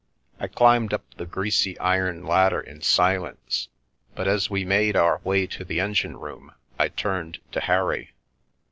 I 0.39 0.47
climbed 0.47 0.95
up 0.95 1.03
the 1.17 1.27
greasy 1.27 1.77
iron 1.77 2.25
ladder 2.25 2.59
in 2.59 2.81
silence, 2.81 3.67
but 4.15 4.27
as 4.27 4.49
we 4.49 4.65
made 4.65 4.95
our 4.95 5.21
way 5.23 5.45
to 5.45 5.63
the 5.63 5.79
engine 5.79 6.17
room 6.17 6.53
I 6.79 6.87
turned 6.87 7.37
to 7.51 7.59
Harry. 7.59 8.11